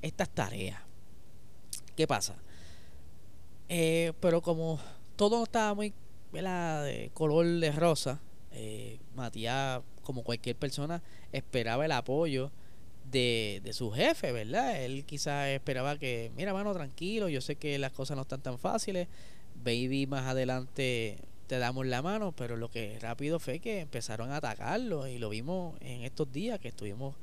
estas 0.03 0.29
tareas. 0.29 0.81
¿Qué 1.97 2.07
pasa? 2.07 2.37
Eh, 3.69 4.13
pero 4.21 4.43
como 4.43 4.79
todo 5.17 5.45
estaba 5.45 5.75
muy 5.75 5.95
de 6.33 7.11
color 7.15 7.47
de 7.47 7.71
rosa, 7.71 8.21
eh, 8.51 8.99
Matías, 9.15 9.81
como 10.05 10.23
cualquier 10.23 10.57
persona, 10.57 11.03
esperaba 11.33 11.85
el 11.85 11.93
apoyo 11.93 12.51
de, 13.11 13.71
su 13.73 13.91
jefe, 13.91 14.33
¿verdad? 14.33 14.83
Él 14.83 15.05
quizás 15.05 15.49
esperaba 15.49 15.99
que, 15.99 16.31
mira, 16.37 16.53
mano, 16.53 16.73
tranquilo, 16.73 17.29
yo 17.29 17.41
sé 17.41 17.57
que 17.57 17.79
las 17.79 17.93
cosas 17.93 18.17
no 18.17 18.23
están 18.23 18.41
tan 18.41 18.59
fáciles, 18.59 19.09
baby, 19.63 20.07
más 20.07 20.27
adelante 20.27 21.19
te 21.47 21.59
damos 21.59 21.87
la 21.87 22.03
mano, 22.03 22.33
pero 22.33 22.57
lo 22.57 22.71
que 22.71 22.99
rápido 23.01 23.39
fue 23.39 23.59
que 23.59 23.81
empezaron 23.81 24.31
a 24.31 24.39
atacarlo 24.39 25.07
y 25.07 25.19
lo 25.19 25.29
vimos 25.29 25.77
en 25.81 26.03
estos 26.03 26.33
días 26.33 26.59
que 26.59 26.69
estuvimos 26.69 27.15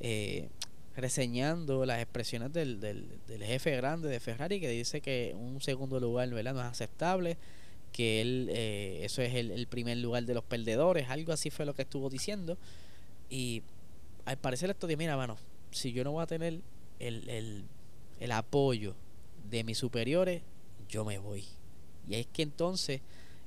eh, 0.00 0.48
reseñando 0.96 1.84
las 1.84 2.00
expresiones 2.00 2.52
del, 2.52 2.78
del, 2.80 3.08
del, 3.26 3.42
jefe 3.42 3.74
grande 3.76 4.08
de 4.08 4.20
Ferrari 4.20 4.60
que 4.60 4.68
dice 4.68 5.00
que 5.00 5.34
un 5.36 5.60
segundo 5.60 5.98
lugar 5.98 6.28
¿verdad? 6.30 6.54
no 6.54 6.60
es 6.60 6.66
aceptable 6.66 7.36
que 7.94 8.20
él, 8.20 8.48
eh, 8.50 9.02
eso 9.04 9.22
es 9.22 9.34
el, 9.36 9.68
primer 9.68 9.98
lugar 9.98 10.24
de 10.24 10.34
los 10.34 10.42
perdedores, 10.42 11.08
algo 11.10 11.32
así 11.32 11.50
fue 11.50 11.64
lo 11.64 11.76
que 11.76 11.82
estuvo 11.82 12.10
diciendo. 12.10 12.58
Y 13.30 13.62
al 14.24 14.36
parecer 14.36 14.68
esto 14.68 14.88
de, 14.88 14.96
mira, 14.96 15.16
mano, 15.16 15.36
si 15.70 15.92
yo 15.92 16.02
no 16.02 16.10
voy 16.10 16.24
a 16.24 16.26
tener 16.26 16.60
el, 16.98 17.28
el, 17.30 17.64
el 18.18 18.32
apoyo 18.32 18.96
de 19.48 19.62
mis 19.62 19.78
superiores, 19.78 20.42
yo 20.88 21.04
me 21.04 21.18
voy. 21.18 21.44
Y 22.08 22.16
es 22.16 22.26
que 22.26 22.42
entonces 22.42 23.00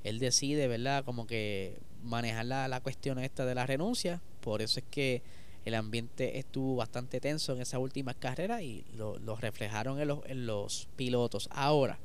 él 0.05 0.17
decide, 0.19 0.69
¿verdad? 0.69 1.03
Como 1.03 1.27
que 1.27 1.77
manejar 2.01 2.45
la, 2.45 2.69
la 2.69 2.79
cuestión 2.79 3.19
esta 3.19 3.45
de 3.45 3.53
la 3.53 3.65
renuncia. 3.65 4.21
Por 4.39 4.61
eso 4.61 4.79
es 4.79 4.85
que 4.89 5.21
el 5.65 5.75
ambiente 5.75 6.39
estuvo 6.39 6.77
bastante 6.77 7.19
tenso 7.19 7.51
en 7.51 7.61
esas 7.61 7.81
últimas 7.81 8.15
carreras 8.15 8.61
y 8.61 8.85
lo, 8.95 9.19
lo 9.19 9.35
reflejaron 9.35 9.99
en 9.99 10.07
los, 10.07 10.25
en 10.25 10.47
los 10.47 10.87
pilotos. 10.95 11.49
Ahora, 11.51 11.99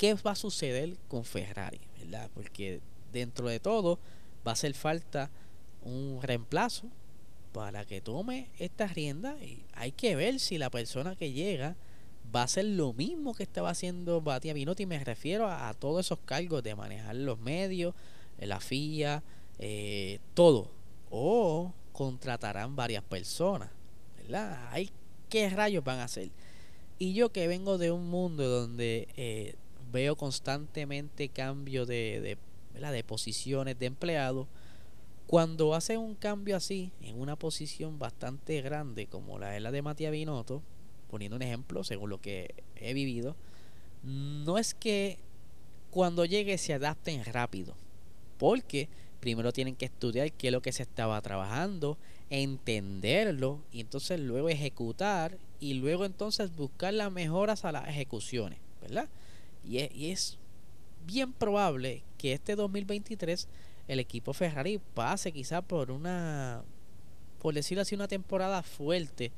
¿Qué 0.00 0.14
va 0.14 0.30
a 0.30 0.34
suceder 0.34 0.96
con 1.08 1.26
Ferrari? 1.26 1.78
¿verdad? 1.98 2.30
Porque 2.32 2.80
dentro 3.12 3.48
de 3.48 3.60
todo 3.60 3.98
va 4.46 4.52
a 4.52 4.54
hacer 4.54 4.72
falta 4.72 5.30
un 5.82 6.20
reemplazo 6.22 6.86
para 7.52 7.84
que 7.84 8.00
tome 8.00 8.48
esta 8.58 8.86
rienda 8.86 9.36
y 9.44 9.62
hay 9.74 9.92
que 9.92 10.16
ver 10.16 10.40
si 10.40 10.56
la 10.56 10.70
persona 10.70 11.16
que 11.16 11.32
llega 11.32 11.76
va 12.34 12.40
a 12.40 12.44
hacer 12.44 12.64
lo 12.64 12.94
mismo 12.94 13.34
que 13.34 13.42
estaba 13.42 13.68
haciendo 13.68 14.22
Batia 14.22 14.54
Binotti. 14.54 14.86
Me 14.86 15.04
refiero 15.04 15.46
a, 15.46 15.74
todos 15.74 16.06
esos 16.06 16.20
cargos 16.24 16.62
de 16.62 16.74
manejar 16.74 17.16
los 17.16 17.38
medios, 17.38 17.94
eh, 18.38 18.46
la 18.46 18.58
FIA, 18.58 19.22
eh, 19.58 20.18
todo. 20.32 20.70
O 21.10 21.74
contratarán 21.92 22.74
varias 22.74 23.04
personas. 23.04 23.68
¿Verdad? 24.16 24.66
Hay 24.70 24.88
qué 25.28 25.50
rayos 25.50 25.84
van 25.84 25.98
a 25.98 26.04
hacer. 26.04 26.30
Y 26.98 27.12
yo 27.12 27.32
que 27.32 27.46
vengo 27.48 27.76
de 27.76 27.90
un 27.90 28.08
mundo 28.08 28.48
donde 28.48 29.06
eh, 29.18 29.56
veo 29.90 30.16
constantemente 30.16 31.28
cambio 31.28 31.86
de, 31.86 32.38
de, 32.74 32.90
de 32.90 33.04
posiciones 33.04 33.78
de 33.78 33.86
empleado. 33.86 34.48
Cuando 35.26 35.74
hace 35.74 35.96
un 35.96 36.14
cambio 36.14 36.56
así, 36.56 36.90
en 37.00 37.20
una 37.20 37.36
posición 37.36 37.98
bastante 37.98 38.60
grande 38.62 39.06
como 39.06 39.38
la 39.38 39.50
de 39.50 39.60
la 39.60 39.70
de 39.70 39.82
Matías 39.82 40.12
Binotto, 40.12 40.62
poniendo 41.08 41.36
un 41.36 41.42
ejemplo 41.42 41.84
según 41.84 42.10
lo 42.10 42.20
que 42.20 42.54
he 42.76 42.94
vivido, 42.94 43.36
no 44.02 44.58
es 44.58 44.74
que 44.74 45.18
cuando 45.90 46.24
llegue 46.24 46.56
se 46.58 46.74
adapten 46.74 47.24
rápido, 47.24 47.74
porque 48.38 48.88
primero 49.20 49.52
tienen 49.52 49.76
que 49.76 49.84
estudiar 49.84 50.32
qué 50.32 50.48
es 50.48 50.52
lo 50.52 50.62
que 50.62 50.72
se 50.72 50.82
estaba 50.82 51.20
trabajando, 51.20 51.98
entenderlo 52.30 53.60
y 53.72 53.80
entonces 53.80 54.18
luego 54.20 54.48
ejecutar 54.48 55.36
y 55.58 55.74
luego 55.74 56.06
entonces 56.06 56.54
buscar 56.54 56.94
las 56.94 57.12
mejoras 57.12 57.64
a 57.64 57.72
las 57.72 57.88
ejecuciones, 57.88 58.58
¿verdad? 58.80 59.08
Y 59.64 60.10
es, 60.10 60.38
bien 61.06 61.32
probable 61.32 62.02
que 62.18 62.32
este 62.32 62.56
2023 62.56 63.48
el 63.88 64.00
equipo 64.00 64.32
Ferrari 64.32 64.78
pase 64.94 65.32
quizá 65.32 65.62
por 65.62 65.90
una, 65.90 66.62
por 67.40 67.54
decirlo 67.54 67.82
así, 67.82 67.94
una 67.94 68.06
temporada 68.06 68.62
fuerte, 68.62 69.32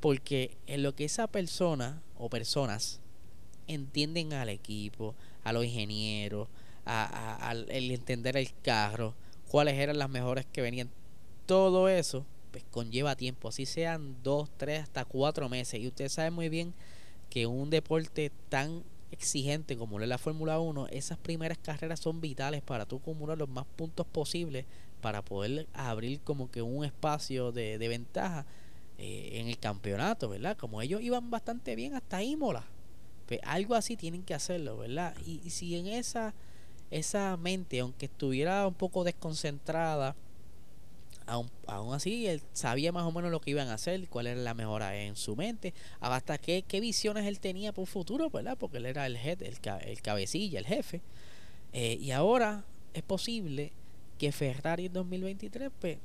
porque 0.00 0.56
en 0.66 0.82
lo 0.82 0.94
que 0.94 1.04
esa 1.04 1.26
persona 1.26 2.02
o 2.18 2.28
personas 2.28 3.00
entienden 3.66 4.32
al 4.32 4.48
equipo, 4.48 5.14
a 5.44 5.52
los 5.52 5.64
ingenieros, 5.64 6.48
a, 6.84 7.54
el 7.68 7.90
entender 7.90 8.36
el 8.36 8.50
carro, 8.62 9.14
cuáles 9.48 9.74
eran 9.74 9.98
las 9.98 10.10
mejores 10.10 10.46
que 10.52 10.62
venían, 10.62 10.90
todo 11.46 11.88
eso 11.88 12.26
pues 12.50 12.64
conlleva 12.70 13.16
tiempo, 13.16 13.48
así 13.48 13.66
sean 13.66 14.16
dos, 14.22 14.50
tres, 14.56 14.82
hasta 14.82 15.04
cuatro 15.04 15.48
meses. 15.48 15.80
Y 15.80 15.88
usted 15.88 16.08
sabe 16.08 16.30
muy 16.30 16.48
bien 16.48 16.72
que 17.28 17.46
un 17.46 17.70
deporte 17.70 18.30
tan 18.48 18.82
exigente 19.18 19.76
como 19.76 20.00
es 20.00 20.08
la 20.08 20.18
Fórmula 20.18 20.58
1, 20.58 20.88
esas 20.88 21.18
primeras 21.18 21.58
carreras 21.58 22.00
son 22.00 22.20
vitales 22.20 22.62
para 22.62 22.86
tú 22.86 22.96
acumular 22.96 23.38
los 23.38 23.48
más 23.48 23.64
puntos 23.76 24.06
posibles 24.06 24.66
para 25.00 25.22
poder 25.22 25.66
abrir 25.72 26.20
como 26.20 26.50
que 26.50 26.62
un 26.62 26.84
espacio 26.84 27.52
de, 27.52 27.78
ventaja 27.78 28.44
eh, 28.98 29.30
en 29.34 29.48
el 29.48 29.58
campeonato, 29.58 30.28
¿verdad? 30.28 30.56
Como 30.56 30.82
ellos 30.82 31.00
iban 31.02 31.30
bastante 31.30 31.76
bien 31.76 31.94
hasta 31.94 32.22
Imola. 32.22 32.64
Pues 33.26 33.40
algo 33.44 33.74
así 33.74 33.96
tienen 33.96 34.22
que 34.22 34.34
hacerlo, 34.34 34.78
¿verdad? 34.78 35.14
Y, 35.26 35.40
y 35.44 35.50
si 35.50 35.76
en 35.76 35.86
esa, 35.86 36.34
esa 36.90 37.36
mente, 37.36 37.80
aunque 37.80 38.06
estuviera 38.06 38.66
un 38.66 38.74
poco 38.74 39.04
desconcentrada, 39.04 40.14
Aún, 41.26 41.50
así, 41.92 42.28
él 42.28 42.40
sabía 42.52 42.92
más 42.92 43.04
o 43.04 43.10
menos 43.10 43.32
lo 43.32 43.40
que 43.40 43.50
iban 43.50 43.66
a 43.68 43.74
hacer, 43.74 44.08
cuál 44.08 44.28
era 44.28 44.40
la 44.40 44.54
mejora 44.54 44.96
en 44.96 45.16
su 45.16 45.34
mente, 45.34 45.74
hasta 45.98 46.38
qué, 46.38 46.64
qué 46.66 46.78
visiones 46.78 47.26
él 47.26 47.40
tenía 47.40 47.72
por 47.72 47.88
futuro, 47.88 48.30
¿verdad? 48.30 48.56
Porque 48.56 48.76
él 48.76 48.86
era 48.86 49.06
el 49.06 49.16
head, 49.16 49.42
el, 49.42 49.60
cabecilla, 50.02 50.60
el 50.60 50.66
jefe. 50.66 51.00
Eh, 51.72 51.98
y 52.00 52.12
ahora 52.12 52.64
es 52.94 53.02
posible 53.02 53.72
que 54.18 54.30
Ferrari 54.30 54.86
en 54.86 54.92
2023 54.92 55.70
pues, 55.80 55.98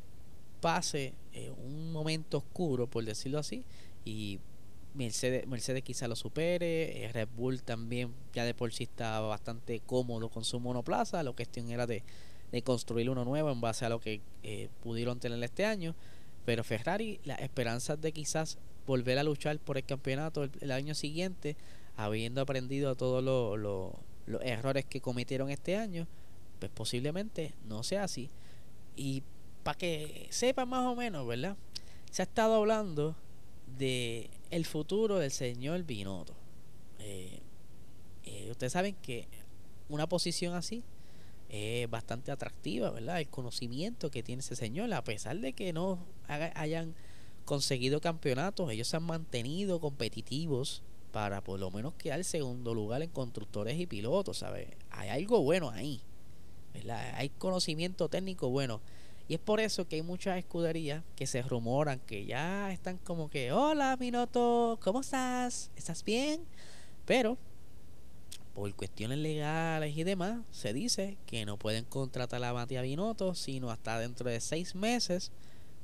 pase 0.60 1.14
eh, 1.34 1.52
un 1.52 1.92
momento 1.92 2.40
oscuro, 2.40 2.88
por 2.88 3.06
decirlo 3.06 3.38
así, 3.38 3.64
y 4.04 4.40
Mercedes, 4.94 5.48
Mercedes 5.48 5.84
quizá 5.84 6.08
lo 6.08 6.16
supere, 6.16 7.04
eh, 7.04 7.12
Red 7.12 7.30
Bull 7.36 7.62
también 7.62 8.14
ya 8.34 8.44
de 8.44 8.54
por 8.54 8.74
sí 8.74 8.84
estaba 8.84 9.28
bastante 9.28 9.80
cómodo 9.82 10.30
con 10.30 10.44
su 10.44 10.60
monoplaza, 10.60 11.24
la 11.24 11.32
cuestión 11.32 11.70
era 11.72 11.88
de 11.88 12.04
de 12.52 12.62
construir 12.62 13.10
uno 13.10 13.26
nuevo 13.26 13.52
en 13.52 13.62
base 13.62 13.86
a 13.86 13.90
lo 13.90 14.00
que 14.00 14.22
eh, 14.44 14.70
pudieron 14.82 15.20
tener 15.20 15.42
este 15.44 15.66
año. 15.66 15.96
Pero 16.46 16.64
Ferrari, 16.64 17.20
las 17.24 17.40
esperanzas 17.40 18.02
de 18.02 18.12
quizás 18.12 18.58
volver 18.86 19.20
a 19.20 19.24
luchar 19.24 19.60
por 19.60 19.78
el 19.78 19.86
campeonato 19.86 20.44
el, 20.60 20.72
año 20.72 20.96
siguiente, 20.96 21.56
habiendo 21.96 22.42
aprendido 22.42 22.96
todos 22.96 23.24
los 23.24 24.42
errores 24.42 24.86
que 24.86 25.02
cometieron 25.02 25.50
este 25.50 25.78
año, 25.78 26.08
pues 26.60 26.72
posiblemente 26.72 27.54
no 27.68 27.84
sea 27.84 28.04
así. 28.04 28.30
Y 28.96 29.24
para 29.64 29.78
que 29.78 30.28
sepan 30.32 30.70
más 30.70 30.86
o 30.86 30.96
menos, 30.96 31.26
¿verdad? 31.28 31.56
Se 32.10 32.22
ha 32.22 32.26
estado 32.26 32.56
hablando 32.56 33.16
de 33.78 34.30
el 34.50 34.66
futuro 34.66 35.20
del 35.20 35.32
señor 35.32 35.84
Binotto. 35.84 36.34
Eh, 37.00 37.40
eh, 38.24 38.48
ustedes 38.52 38.74
saben 38.74 38.96
que 39.02 39.28
una 39.90 40.08
posición 40.08 40.54
así 40.54 40.84
es 41.54 41.90
bastante 41.90 42.32
atractiva, 42.32 42.92
¿verdad? 42.92 43.20
El 43.20 43.28
conocimiento 43.28 44.10
que 44.10 44.24
tiene 44.24 44.40
ese 44.40 44.56
señor, 44.56 44.94
a 44.94 45.04
pesar 45.04 45.38
de 45.40 45.52
que 45.52 45.74
no 45.74 46.00
hayan 46.28 46.96
conseguido 47.44 48.00
campeonatos, 48.00 48.72
ellos 48.72 48.88
se 48.88 48.96
han 48.96 49.04
mantenido 49.04 49.82
competitivos 49.82 50.82
para 51.12 51.44
por 51.44 51.60
lo 51.60 51.70
menos 51.70 51.94
quedar 51.96 52.24
segundo 52.24 52.74
lugar 52.74 53.02
en 53.02 53.10
constructores 53.10 53.78
y 53.78 53.86
pilotos, 53.86 54.38
¿sabes? 54.38 54.70
Hay 54.92 55.10
algo 55.10 55.42
bueno 55.42 55.70
ahí. 55.70 56.00
Hay 57.16 57.28
conocimiento 57.30 58.08
técnico 58.08 58.50
bueno. 58.50 58.80
Y 59.28 59.34
es 59.34 59.40
por 59.42 59.60
eso 59.60 59.90
que 59.90 59.98
hay 59.98 60.02
muchas 60.04 60.38
escuderías 60.38 61.04
que 61.18 61.28
se 61.28 61.42
rumoran 61.42 62.00
que 62.00 62.26
ya 62.26 62.72
están 62.72 62.98
como 62.98 63.30
que, 63.30 63.52
hola 63.52 63.98
Minoto, 64.00 64.80
¿cómo 64.82 65.02
estás? 65.02 65.70
¿Estás 65.76 66.06
bien? 66.06 66.46
Pero 67.06 67.38
por 68.54 68.74
cuestiones 68.76 69.18
legales 69.18 69.96
y 69.96 70.04
demás, 70.04 70.40
se 70.52 70.74
dice 70.74 71.18
que 71.26 71.46
no 71.46 71.58
pueden 71.58 71.86
contratar 71.86 72.44
a 72.44 72.54
Matías 72.54 72.84
Binotto 72.84 73.34
sino 73.34 73.70
hasta 73.72 74.00
dentro 74.00 74.30
de 74.30 74.40
seis 74.42 74.76
meses, 74.76 75.32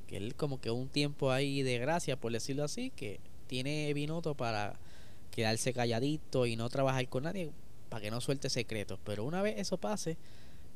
que 0.08 0.18
es 0.18 0.34
como 0.34 0.60
que 0.60 0.72
un 0.72 0.90
tiempo 0.90 1.32
ahí 1.32 1.64
de 1.64 1.80
gracia, 1.80 2.20
por 2.20 2.32
decirlo 2.32 2.64
así, 2.64 2.92
que 2.92 3.20
tiene 3.48 3.94
Binotto 3.94 4.36
para 4.36 4.78
quedarse 5.32 5.74
calladito 5.74 6.46
y 6.46 6.56
no 6.56 6.70
trabajar 6.70 7.08
con 7.10 7.24
nadie, 7.24 7.52
para 7.90 8.02
que 8.02 8.12
no 8.12 8.22
suelte 8.22 8.50
secretos. 8.50 9.00
Pero 9.04 9.24
una 9.24 9.42
vez 9.42 9.56
eso 9.58 9.78
pase, 9.78 10.18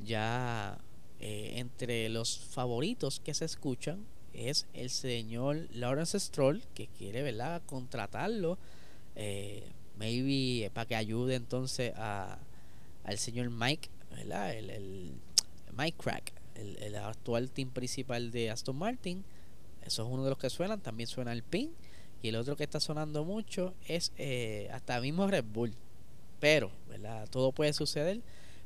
ya 0.03 0.77
eh, 1.19 1.53
entre 1.57 2.10
los 2.10 2.39
favoritos 2.39 3.19
que 3.19 3.33
se 3.33 3.45
escuchan 3.45 4.05
es 4.33 4.65
el 4.74 4.89
señor 4.89 5.67
Lawrence 5.71 6.19
Stroll, 6.19 6.63
que 6.74 6.88
quiere, 6.88 7.21
¿verdad?, 7.21 7.62
contratarlo. 7.65 8.57
Eh, 9.15 9.63
maybe 10.01 10.70
para 10.72 10.88
que 10.88 10.96
ayude 10.96 11.36
entonces 11.36 11.93
a, 11.96 12.39
al 13.03 13.17
señor 13.20 13.51
Mike. 13.51 13.89
El, 14.17 15.13
Mike 15.77 15.98
Crack, 15.98 16.34
el, 16.55 16.96
actual 16.96 17.51
team 17.51 17.70
principal 17.70 18.31
de 18.31 18.50
Aston 18.50 18.75
Martin. 18.75 19.24
Eso 19.86 20.03
es 20.03 20.10
uno 20.12 20.24
de 20.24 20.31
los 20.31 20.39
que 20.39 20.50
suenan. 20.50 20.81
También 20.81 21.08
suena 21.08 21.31
el 21.31 21.43
PIN. 21.43 21.72
Y 22.24 22.29
el 22.29 22.36
otro 22.36 22.55
que 22.55 22.63
está 22.63 22.79
sonando 22.79 23.24
mucho 23.24 23.74
es 23.88 24.12
eh, 24.17 24.70
hasta 24.74 25.00
mismo 25.01 25.27
Red 25.27 25.46
Bull. 25.46 25.74
Pero, 26.39 26.72
¿verdad? 26.89 27.27
Todo 27.29 27.51
puede 27.51 27.74
suceder 27.74 28.22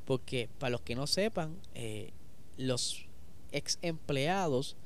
porque 0.06 0.48
para 0.58 0.70
los 0.70 0.80
que 0.82 0.94
no 0.94 1.06
sepan, 1.06 1.56
eh, 1.74 2.12
los 2.56 3.06
ex 3.52 3.78
empleados 3.82 4.76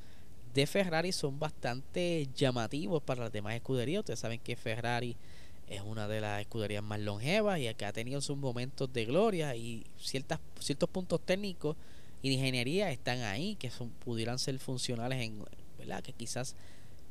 de 0.55 0.67
Ferrari 0.67 1.13
son 1.13 1.39
bastante 1.39 2.29
llamativos 2.35 3.03
para 3.03 3.23
las 3.23 3.33
demás 3.33 3.55
escuderías. 3.55 4.01
Ustedes 4.01 4.19
saben 4.19 4.41
que 4.41 4.57
Ferrari 4.57 5.17
es 5.71 5.83
una 5.83 6.09
de 6.09 6.21
las 6.21 6.41
escuderías 6.41 6.83
más 6.83 6.99
longevas 6.99 7.61
y 7.61 7.73
que 7.75 7.85
ha 7.85 7.93
tenido 7.93 8.21
sus 8.21 8.37
momentos 8.37 8.93
de 8.93 9.05
gloria 9.05 9.55
y 9.55 9.87
ciertas, 9.97 10.41
ciertos 10.59 10.91
puntos 10.91 11.21
técnicos 11.25 11.77
y 12.23 12.29
de 12.29 12.35
ingeniería 12.35 12.91
están 12.91 13.21
ahí 13.21 13.55
que 13.55 13.71
son, 13.71 13.91
pudieran 13.91 14.41
ser 14.41 14.59
funcionales 14.59 15.23
en, 15.23 15.45
¿verdad? 15.79 16.03
Que 16.03 16.13
quizás 16.13 16.57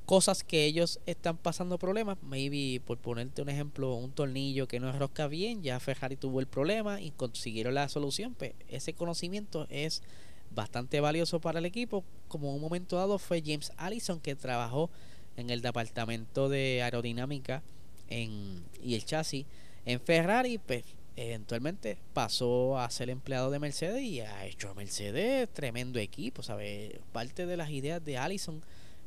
cosas 0.05 0.43
que 0.43 0.65
ellos 0.65 0.99
están 1.05 1.37
pasando 1.37 1.79
problemas, 1.79 2.17
maybe 2.21 2.81
por 2.81 2.97
ponerte 2.97 3.41
un 3.41 3.47
ejemplo, 3.47 3.93
un 3.95 4.11
tornillo 4.11 4.67
que 4.67 4.81
no 4.81 4.91
rosca 4.91 5.27
bien, 5.27 5.63
ya 5.63 5.79
Ferrari 5.79 6.17
tuvo 6.17 6.41
el 6.41 6.47
problema 6.47 6.99
y 6.99 7.11
consiguieron 7.11 7.75
la 7.75 7.87
solución, 7.87 8.33
pues 8.33 8.53
ese 8.67 8.93
conocimiento 8.93 9.67
es 9.69 10.03
bastante 10.51 10.99
valioso 10.99 11.39
para 11.39 11.59
el 11.59 11.65
equipo, 11.65 12.03
como 12.27 12.53
un 12.53 12.59
momento 12.59 12.97
dado 12.97 13.19
fue 13.19 13.41
James 13.45 13.71
Allison 13.77 14.19
que 14.19 14.35
trabajó 14.35 14.89
en 15.37 15.49
el 15.49 15.61
departamento 15.61 16.49
de 16.49 16.83
aerodinámica 16.83 17.63
en, 18.09 18.63
y 18.83 18.95
el 18.95 19.05
chasis 19.05 19.45
en 19.85 19.99
Ferrari, 19.99 20.57
pues 20.57 20.83
eventualmente 21.15 21.97
pasó 22.13 22.77
a 22.77 22.89
ser 22.89 23.09
empleado 23.09 23.51
de 23.51 23.59
Mercedes 23.59 24.03
y 24.03 24.21
ha 24.21 24.45
hecho 24.45 24.69
a 24.69 24.73
Mercedes 24.73 25.49
tremendo 25.53 25.99
equipo, 25.99 26.43
¿sabes? 26.43 26.97
Parte 27.11 27.45
de 27.45 27.57
las 27.57 27.69
ideas 27.69 28.03
de 28.03 28.17
Allison 28.17 28.61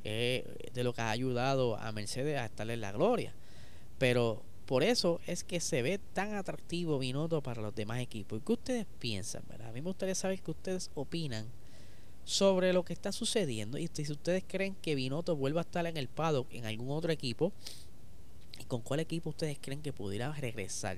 de 0.05 0.83
lo 0.83 0.93
que 0.93 1.01
ha 1.01 1.11
ayudado 1.11 1.77
a 1.77 1.93
Mercedes 1.93 2.39
a 2.39 2.47
estar 2.47 2.69
en 2.69 2.81
la 2.81 2.93
gloria. 2.93 3.33
Pero 3.99 4.43
por 4.67 4.83
eso 4.83 5.21
es 5.27 5.45
que 5.45 5.61
se 5.61 5.83
ve 5.83 5.99
tan 6.13 6.35
atractivo 6.35 6.99
Binotto 6.99 7.43
para 7.43 7.63
los 7.63 7.75
demás 7.75 8.01
equipos. 8.01 8.39
¿Y 8.39 8.43
qué 8.43 8.53
ustedes 8.53 8.87
piensan? 8.99 9.43
A 9.65 9.73
mí 9.73 9.81
me 9.81 9.89
gustaría 9.89 10.15
saber 10.15 10.41
qué 10.41 10.51
ustedes 10.51 10.91
opinan 10.95 11.47
sobre 12.25 12.73
lo 12.73 12.85
que 12.85 12.93
está 12.93 13.11
sucediendo 13.11 13.79
y 13.79 13.89
si 13.93 14.11
ustedes 14.11 14.45
creen 14.47 14.77
que 14.77 14.95
Binotto 14.95 15.35
vuelva 15.35 15.61
a 15.61 15.65
estar 15.65 15.85
en 15.87 15.97
el 15.97 16.09
paddock 16.09 16.47
en 16.53 16.67
algún 16.67 16.91
otro 16.91 17.11
equipo 17.11 17.53
con 18.73 18.81
cuál 18.81 19.01
equipo 19.01 19.29
ustedes 19.29 19.59
creen 19.61 19.83
que 19.83 19.93
pudiera 19.93 20.33
regresar. 20.33 20.97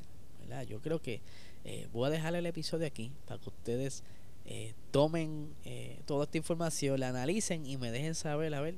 Yo 0.69 0.81
creo 0.81 1.03
que 1.03 1.21
eh, 1.65 1.89
voy 1.93 2.07
a 2.07 2.11
dejar 2.11 2.37
el 2.37 2.47
episodio 2.47 2.87
aquí 2.87 3.11
para 3.27 3.41
que 3.41 3.49
ustedes 3.49 4.05
eh, 4.45 4.75
tomen 4.93 5.53
eh, 5.65 5.99
toda 6.07 6.23
esta 6.23 6.39
información, 6.39 7.01
la 7.01 7.09
analicen 7.09 7.67
y 7.67 7.77
me 7.77 7.91
dejen 7.91 8.15
saber 8.15 8.55
a 8.55 8.61
ver 8.61 8.77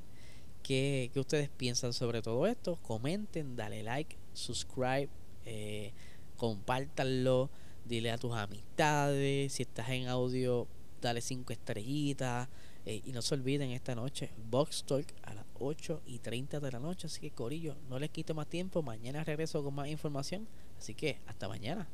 qué, 0.62 1.10
ustedes 1.14 1.50
piensan 1.50 1.92
sobre 1.92 2.22
todo 2.22 2.46
esto. 2.46 2.76
Comenten, 2.76 3.54
dale 3.54 3.82
like, 3.82 4.16
subscribe, 4.32 5.10
eh, 5.44 5.92
compártanlo, 6.38 7.50
dile 7.84 8.10
a 8.12 8.16
tus 8.16 8.32
amistades. 8.32 9.52
Si 9.52 9.62
estás 9.62 9.90
en 9.90 10.08
audio, 10.08 10.66
dale 11.02 11.20
cinco 11.20 11.52
estrellitas. 11.52 12.48
Eh, 12.86 13.02
y 13.04 13.12
no 13.12 13.20
se 13.20 13.34
olviden 13.34 13.70
esta 13.70 13.96
noche, 13.96 14.30
Box 14.48 14.84
Talk 14.84 15.12
a 15.24 15.34
las 15.34 15.44
8 15.58 16.02
y 16.06 16.20
30 16.20 16.60
de 16.60 16.70
la 16.70 16.78
noche. 16.78 17.08
Así 17.08 17.20
que, 17.20 17.32
Corillo, 17.32 17.76
no 17.88 17.98
les 17.98 18.10
quito 18.10 18.32
más 18.32 18.46
tiempo. 18.46 18.80
Mañana 18.80 19.24
regreso 19.24 19.62
con 19.64 19.74
más 19.74 19.88
información. 19.88 20.46
Así 20.78 20.94
que, 20.94 21.18
hasta 21.26 21.48
mañana. 21.48 21.88